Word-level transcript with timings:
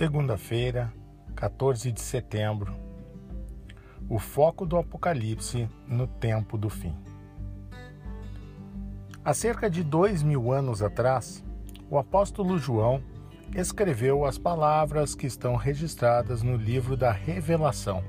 Segunda-feira, 0.00 0.90
14 1.36 1.92
de 1.92 2.00
setembro. 2.00 2.74
O 4.08 4.18
foco 4.18 4.64
do 4.64 4.78
Apocalipse 4.78 5.68
no 5.86 6.06
tempo 6.06 6.56
do 6.56 6.70
fim. 6.70 6.96
Há 9.22 9.34
cerca 9.34 9.68
de 9.68 9.84
dois 9.84 10.22
mil 10.22 10.52
anos 10.52 10.80
atrás, 10.80 11.44
o 11.90 11.98
apóstolo 11.98 12.56
João 12.56 13.02
escreveu 13.54 14.24
as 14.24 14.38
palavras 14.38 15.14
que 15.14 15.26
estão 15.26 15.54
registradas 15.54 16.42
no 16.42 16.56
livro 16.56 16.96
da 16.96 17.12
Revelação, 17.12 18.02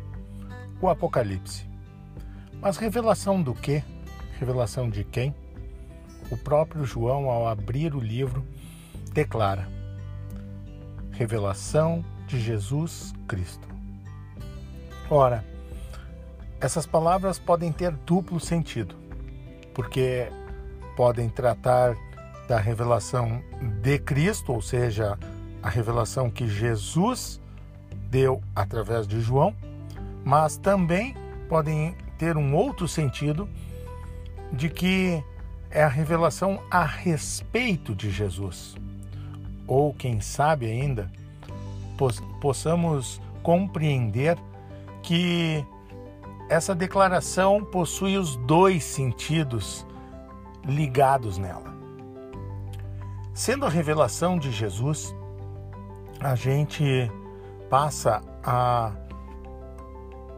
o 0.82 0.88
Apocalipse. 0.88 1.70
Mas 2.62 2.78
revelação 2.78 3.44
do 3.44 3.54
quê? 3.54 3.84
Revelação 4.40 4.90
de 4.90 5.04
quem? 5.04 5.36
O 6.32 6.38
próprio 6.38 6.86
João, 6.86 7.30
ao 7.30 7.50
abrir 7.50 7.94
o 7.94 8.00
livro, 8.00 8.48
declara: 9.12 9.81
Revelação 11.22 12.04
de 12.26 12.42
Jesus 12.42 13.14
Cristo. 13.28 13.68
Ora, 15.08 15.46
essas 16.60 16.88
palavras 16.88 17.38
podem 17.38 17.72
ter 17.72 17.92
duplo 17.92 18.40
sentido, 18.40 18.96
porque 19.72 20.28
podem 20.98 21.30
tratar 21.30 21.96
da 22.48 22.58
revelação 22.58 23.40
de 23.84 24.00
Cristo, 24.00 24.52
ou 24.52 24.64
seja, 24.64 25.16
a 25.62 25.70
revelação 25.70 26.28
que 26.28 26.48
Jesus 26.48 27.40
deu 28.10 28.42
através 28.56 29.06
de 29.06 29.22
João, 29.22 29.56
mas 30.26 30.58
também 30.58 31.16
podem 31.48 31.96
ter 32.18 32.36
um 32.36 32.56
outro 32.56 32.88
sentido 32.88 33.48
de 34.52 34.70
que 34.70 35.24
é 35.70 35.84
a 35.84 35.88
revelação 35.88 36.60
a 36.72 36.84
respeito 36.84 37.94
de 37.94 38.10
Jesus. 38.10 38.76
Ou 39.72 39.94
quem 39.94 40.20
sabe 40.20 40.66
ainda, 40.66 41.10
possamos 42.42 43.22
compreender 43.42 44.38
que 45.02 45.66
essa 46.50 46.76
declaração 46.76 47.64
possui 47.64 48.18
os 48.18 48.36
dois 48.36 48.84
sentidos 48.84 49.88
ligados 50.66 51.38
nela. 51.38 51.74
Sendo 53.34 53.66
a 53.66 53.70
revelação 53.70 54.38
de 54.38 54.52
Jesus, 54.52 55.16
a 56.20 56.36
gente 56.36 57.10
passa 57.70 58.22
a 58.44 58.92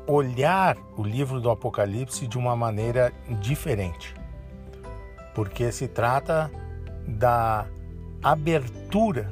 olhar 0.05 0.77
o 0.95 1.01
livro 1.01 1.41
do 1.41 1.49
Apocalipse 1.49 2.27
de 2.27 2.37
uma 2.37 2.55
maneira 2.55 3.11
diferente, 3.41 4.13
porque 5.33 5.71
se 5.71 5.87
trata 5.87 6.51
da 7.07 7.65
abertura 8.23 9.31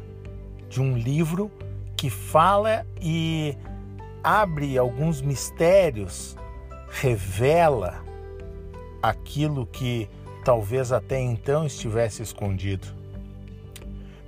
de 0.70 0.81
um 0.81 0.97
livro 0.97 1.50
que 1.95 2.09
fala 2.09 2.86
e 3.00 3.56
abre 4.23 4.78
alguns 4.78 5.22
mistérios, 5.22 6.36
revela 6.89 8.03
aquilo 9.02 9.66
que 9.66 10.09
talvez 10.44 10.92
até 10.92 11.20
então 11.20 11.66
estivesse 11.66 12.22
escondido. 12.22 12.88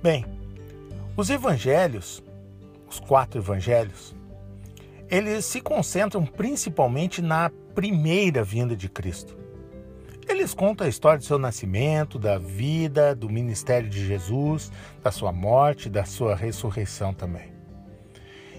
Bem, 0.02 0.24
os 1.16 1.30
evangelhos, 1.30 2.22
os 2.88 2.98
quatro 2.98 3.40
evangelhos, 3.40 4.14
eles 5.10 5.44
se 5.44 5.60
concentram 5.60 6.24
principalmente 6.24 7.20
na 7.20 7.50
primeira 7.74 8.42
vinda 8.42 8.74
de 8.74 8.88
Cristo. 8.88 9.43
Eles 10.44 10.52
contam 10.52 10.86
a 10.86 10.90
história 10.90 11.16
do 11.16 11.24
seu 11.24 11.38
nascimento, 11.38 12.18
da 12.18 12.36
vida, 12.36 13.14
do 13.14 13.30
ministério 13.30 13.88
de 13.88 14.06
Jesus, 14.06 14.70
da 15.02 15.10
sua 15.10 15.32
morte, 15.32 15.88
da 15.88 16.04
sua 16.04 16.36
ressurreição 16.36 17.14
também. 17.14 17.50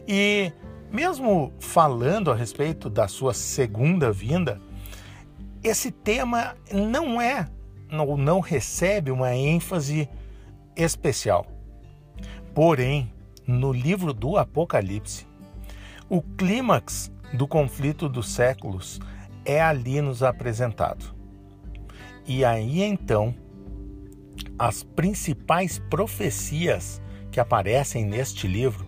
E 0.08 0.52
mesmo 0.92 1.54
falando 1.60 2.32
a 2.32 2.36
respeito 2.36 2.90
da 2.90 3.08
sua 3.08 3.36
segunda 3.36 4.12
vinda, 4.12 4.60
esse 5.64 5.92
tema 5.92 6.56
não 6.74 7.22
é 7.22 7.48
ou 7.92 8.18
não 8.18 8.40
recebe 8.40 9.12
uma 9.12 9.36
ênfase 9.36 10.10
especial. 10.76 11.46
Porém, 12.56 13.14
no 13.46 13.72
livro 13.72 14.12
do 14.12 14.38
Apocalipse, 14.38 15.28
o 16.10 16.20
clímax 16.20 17.12
do 17.32 17.48
conflito 17.48 18.10
dos 18.10 18.28
séculos 18.28 19.00
é 19.46 19.62
ali 19.62 20.02
nos 20.02 20.24
apresentado. 20.24 21.15
E 22.28 22.44
aí 22.44 22.82
então, 22.82 23.36
as 24.58 24.84
principais 24.84 25.78
profecias 25.78 27.02
que 27.32 27.40
aparecem 27.40 28.04
neste 28.04 28.48
livro 28.48 28.88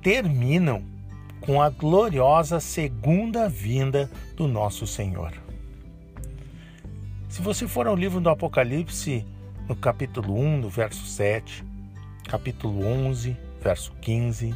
terminam 0.00 0.84
com 1.40 1.60
a 1.60 1.68
gloriosa 1.68 2.60
segunda 2.60 3.48
vinda 3.48 4.10
do 4.36 4.46
nosso 4.46 4.86
Senhor. 4.86 5.32
Se 7.28 7.42
você 7.42 7.66
for 7.66 7.86
ao 7.86 7.96
livro 7.96 8.20
do 8.20 8.28
Apocalipse, 8.28 9.26
no 9.68 9.74
capítulo 9.74 10.38
1, 10.38 10.58
no 10.58 10.68
verso 10.68 11.04
7, 11.06 11.64
capítulo 12.28 12.86
11, 12.86 13.36
verso 13.60 13.92
15, 14.00 14.54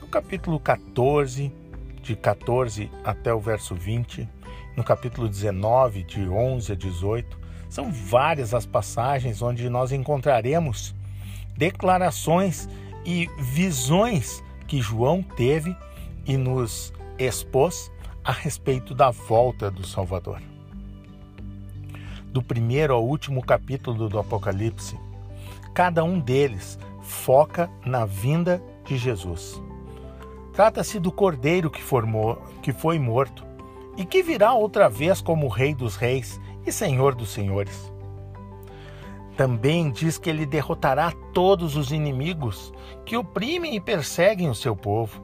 no 0.00 0.06
capítulo 0.06 0.60
14, 0.60 1.52
de 2.02 2.14
14 2.14 2.88
até 3.02 3.34
o 3.34 3.40
verso 3.40 3.74
20, 3.74 4.28
no 4.76 4.84
capítulo 4.84 5.26
19, 5.26 6.02
de 6.02 6.28
11 6.28 6.72
a 6.72 6.74
18, 6.74 7.38
são 7.68 7.90
várias 7.90 8.52
as 8.52 8.66
passagens 8.66 9.40
onde 9.40 9.68
nós 9.70 9.90
encontraremos 9.90 10.94
declarações 11.56 12.68
e 13.04 13.26
visões 13.38 14.44
que 14.66 14.82
João 14.82 15.22
teve 15.22 15.74
e 16.26 16.36
nos 16.36 16.92
expôs 17.18 17.90
a 18.22 18.32
respeito 18.32 18.94
da 18.94 19.10
volta 19.10 19.70
do 19.70 19.86
Salvador. 19.86 20.42
Do 22.26 22.42
primeiro 22.42 22.92
ao 22.92 23.04
último 23.04 23.42
capítulo 23.42 24.08
do 24.10 24.18
Apocalipse, 24.18 24.98
cada 25.72 26.04
um 26.04 26.20
deles 26.20 26.78
foca 27.00 27.70
na 27.84 28.04
vinda 28.04 28.62
de 28.84 28.98
Jesus. 28.98 29.62
Trata-se 30.52 30.98
do 30.98 31.12
cordeiro 31.12 31.70
que, 31.70 31.82
formou, 31.82 32.42
que 32.62 32.72
foi 32.72 32.98
morto 32.98 33.45
e 33.96 34.04
que 34.04 34.22
virá 34.22 34.52
outra 34.52 34.88
vez 34.88 35.20
como 35.20 35.48
Rei 35.48 35.74
dos 35.74 35.96
Reis 35.96 36.40
e 36.66 36.72
Senhor 36.72 37.14
dos 37.14 37.30
Senhores. 37.30 37.92
Também 39.36 39.90
diz 39.90 40.16
que 40.16 40.30
ele 40.30 40.46
derrotará 40.46 41.12
todos 41.32 41.76
os 41.76 41.92
inimigos 41.92 42.72
que 43.04 43.16
oprimem 43.16 43.76
e 43.76 43.80
perseguem 43.80 44.48
o 44.48 44.54
seu 44.54 44.74
povo. 44.74 45.22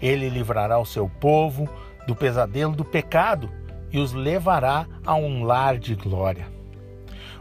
Ele 0.00 0.28
livrará 0.28 0.78
o 0.78 0.86
seu 0.86 1.08
povo 1.08 1.68
do 2.06 2.14
pesadelo 2.14 2.74
do 2.74 2.84
pecado 2.84 3.50
e 3.90 3.98
os 3.98 4.12
levará 4.12 4.86
a 5.04 5.14
um 5.14 5.42
lar 5.42 5.78
de 5.78 5.94
glória. 5.96 6.46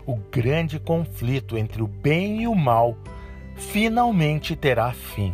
O 0.05 0.15
grande 0.15 0.79
conflito 0.79 1.57
entre 1.57 1.83
o 1.83 1.87
bem 1.87 2.41
e 2.41 2.47
o 2.47 2.55
mal 2.55 2.97
finalmente 3.55 4.55
terá 4.55 4.91
fim. 4.91 5.33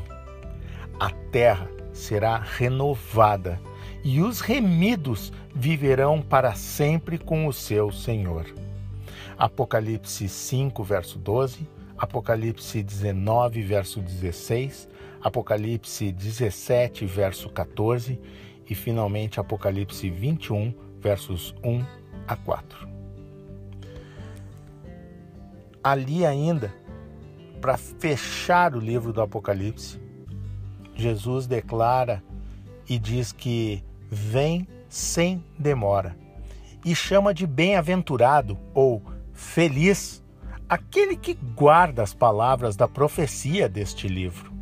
A 1.00 1.10
terra 1.10 1.70
será 1.94 2.38
renovada 2.38 3.60
e 4.04 4.22
os 4.22 4.42
remidos 4.42 5.32
viverão 5.56 6.22
para 6.22 6.54
sempre 6.56 7.18
com 7.18 7.48
o 7.48 7.54
seu 7.54 7.92
Senhor. 7.92 8.54
Apocalipse 9.38 10.28
5, 10.28 10.84
verso 10.84 11.18
12, 11.18 11.68
Apocalipse 11.98 12.84
19, 12.84 13.62
verso 13.62 14.02
16, 14.02 14.90
Apocalipse 15.22 16.12
17, 16.12 17.06
verso 17.06 17.50
14 17.50 18.20
e 18.70 18.76
finalmente 18.76 19.40
Apocalipse 19.40 20.10
21, 20.10 20.74
versos 21.00 21.56
1 21.64 21.84
a 22.28 22.36
4. 22.36 22.88
Ali 25.82 26.26
ainda 26.26 26.74
para 27.62 27.78
fechar 27.78 28.76
o 28.76 28.80
livro 28.80 29.14
do 29.14 29.22
Apocalipse, 29.22 29.98
Jesus 30.94 31.48
declara 31.48 32.22
e 32.88 33.00
diz 33.00 33.32
que 33.32 33.84
vem 34.14 34.68
sem 34.88 35.44
demora 35.58 36.16
e 36.86 36.96
chama 36.96 37.34
de 37.34 37.48
bem-aventurado 37.48 38.58
ou 38.74 39.02
feliz 39.34 40.24
aquele 40.70 41.18
que 41.18 41.34
guarda 41.34 42.04
as 42.04 42.14
palavras 42.14 42.76
da 42.76 42.88
profecia 42.88 43.68
deste 43.68 44.08
livro. 44.08 44.54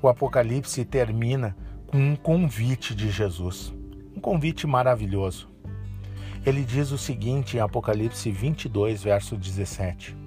O 0.00 0.08
Apocalipse 0.08 0.84
termina 0.84 1.56
com 1.86 1.98
um 1.98 2.16
convite 2.16 2.94
de 2.94 3.10
Jesus, 3.10 3.74
um 4.16 4.20
convite 4.20 4.66
maravilhoso. 4.66 5.48
Ele 6.44 6.64
diz 6.64 6.90
o 6.90 6.98
seguinte 6.98 7.56
em 7.56 7.60
Apocalipse 7.60 8.30
22, 8.30 9.02
verso 9.02 9.36
17: 9.36 10.22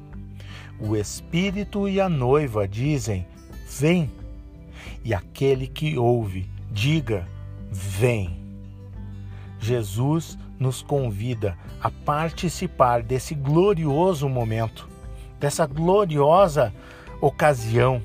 o 0.80 0.96
Espírito 0.96 1.88
e 1.88 2.02
a 2.02 2.10
noiva 2.10 2.68
dizem: 2.68 3.26
Vem. 3.80 4.12
E 5.04 5.14
aquele 5.14 5.68
que 5.68 5.98
ouve, 5.98 6.50
diga: 6.72 7.28
Vem. 7.78 8.40
Jesus 9.60 10.38
nos 10.58 10.82
convida 10.82 11.58
a 11.82 11.92
participar 11.92 13.04
desse 13.04 13.36
glorioso 13.36 14.30
momento, 14.30 14.88
dessa 15.42 15.66
gloriosa 15.66 16.74
ocasião. 17.20 18.02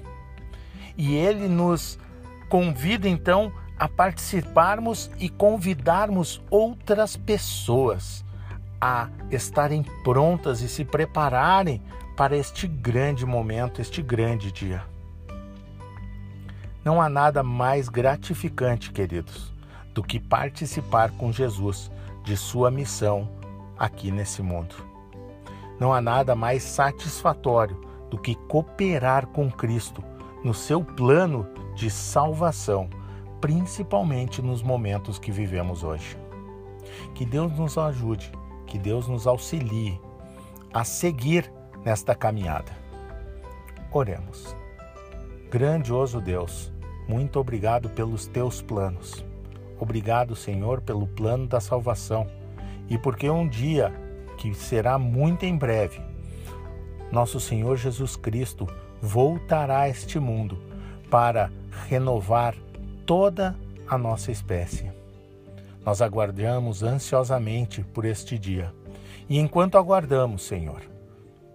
E 0.99 1.15
ele 1.15 1.47
nos 1.47 2.01
convida 2.49 3.09
então 3.09 3.53
a 3.79 3.87
participarmos 3.87 5.09
e 5.21 5.29
convidarmos 5.29 6.43
outras 6.51 7.17
pessoas 7.17 8.25
a 8.81 9.09
estarem 9.31 9.85
prontas 10.03 10.63
e 10.63 10.69
se 10.69 10.85
prepararem 10.85 11.81
para 12.17 12.37
este 12.37 12.67
grande 12.67 13.25
momento, 13.25 13.81
este 13.81 14.03
grande 14.03 14.51
dia. 14.51 14.83
Não 16.85 17.01
há 17.01 17.09
nada 17.09 17.45
mais 17.45 17.89
gratificante, 17.89 18.91
queridos, 18.91 19.60
do 19.95 20.03
que 20.03 20.19
participar 20.21 21.11
com 21.13 21.33
Jesus 21.33 21.91
de 22.25 22.37
sua 22.37 22.71
missão 22.71 23.29
aqui 23.79 24.11
nesse 24.11 24.43
mundo. 24.43 24.75
Não 25.79 25.93
há 25.93 26.01
nada 26.01 26.35
mais 26.35 26.63
satisfatório 26.63 27.81
do 28.11 28.19
que 28.19 28.35
cooperar 28.35 29.27
com 29.29 29.51
Cristo 29.51 30.05
no 30.45 30.53
seu 30.53 30.85
plano 30.85 31.47
de 31.75 31.91
salvação, 31.91 32.89
principalmente 33.41 34.43
nos 34.43 34.63
momentos 34.63 35.19
que 35.19 35.33
vivemos 35.33 35.83
hoje. 35.83 36.19
Que 37.15 37.25
Deus 37.25 37.53
nos 37.53 37.79
ajude, 37.79 38.31
que 38.67 38.79
Deus 38.79 39.09
nos 39.09 39.27
auxilie 39.27 39.99
a 40.73 40.85
seguir 40.85 41.51
nesta 41.85 42.15
caminhada. 42.15 42.73
Oremos. 43.93 44.55
Grandioso 45.51 46.21
Deus, 46.21 46.73
muito 47.09 47.41
obrigado 47.41 47.89
pelos 47.91 48.27
teus 48.27 48.63
planos. 48.63 49.30
Obrigado, 49.81 50.37
Senhor, 50.37 50.83
pelo 50.83 51.07
plano 51.07 51.47
da 51.47 51.59
salvação 51.59 52.27
e 52.89 52.99
porque 52.99 53.31
um 53.31 53.49
dia, 53.49 53.91
que 54.37 54.53
será 54.55 54.99
muito 54.99 55.45
em 55.45 55.57
breve, 55.57 56.03
nosso 57.11 57.41
Senhor 57.41 57.77
Jesus 57.79 58.15
Cristo 58.15 58.69
voltará 59.01 59.81
a 59.81 59.89
este 59.89 60.21
mundo 60.21 60.59
para 61.11 61.51
renovar 61.89 62.55
toda 63.07 63.57
a 63.89 63.97
nossa 63.97 64.31
espécie. 64.31 64.93
Nós 65.85 66.03
aguardamos 66.03 66.83
ansiosamente 66.83 67.83
por 67.83 68.05
este 68.05 68.39
dia. 68.39 68.75
E 69.31 69.39
enquanto 69.39 69.79
aguardamos, 69.79 70.43
Senhor, 70.43 70.83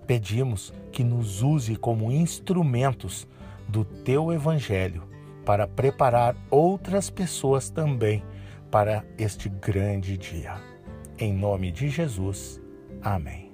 pedimos 0.07 0.73
que 0.91 1.03
nos 1.03 1.43
use 1.43 1.75
como 1.75 2.11
instrumentos 2.11 3.27
do 3.67 3.85
teu 3.85 4.33
evangelho 4.33 5.03
para 5.45 5.67
preparar 5.67 6.35
outras 6.49 7.09
pessoas 7.09 7.69
também 7.69 8.23
para 8.71 9.05
este 9.17 9.47
grande 9.47 10.17
dia. 10.17 10.55
Em 11.17 11.33
nome 11.33 11.71
de 11.71 11.87
Jesus. 11.87 12.59
Amém. 13.01 13.44